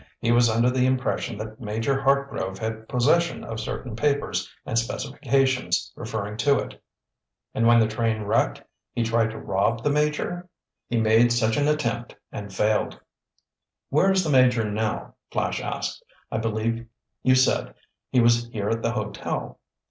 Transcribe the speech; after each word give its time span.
He 0.19 0.31
was 0.31 0.49
under 0.49 0.71
the 0.71 0.87
impression 0.87 1.37
that 1.37 1.61
Major 1.61 2.01
Hartgrove 2.01 2.57
had 2.57 2.89
possession 2.89 3.43
of 3.43 3.59
certain 3.59 3.95
papers 3.95 4.49
and 4.65 4.75
specifications 4.75 5.93
referring 5.95 6.37
to 6.37 6.57
it." 6.57 6.81
"And 7.53 7.67
when 7.67 7.77
the 7.79 7.87
train 7.87 8.21
was 8.21 8.27
wrecked 8.29 8.63
he 8.93 9.03
tried 9.03 9.29
to 9.29 9.37
rob 9.37 9.83
the 9.83 9.91
Major?" 9.91 10.49
"He 10.87 10.99
made 10.99 11.31
such 11.31 11.55
an 11.55 11.67
attempt 11.67 12.15
and 12.31 12.51
failed." 12.51 12.99
"Where 13.89 14.09
is 14.11 14.23
the 14.23 14.31
Major 14.31 14.67
now?" 14.67 15.13
Flash 15.29 15.61
asked. 15.61 16.03
"I 16.31 16.39
believe 16.39 16.87
you 17.21 17.35
said 17.35 17.75
he 18.09 18.21
was 18.21 18.47
here 18.47 18.69
at 18.71 18.81
the 18.81 18.93
hotel." 18.93 19.59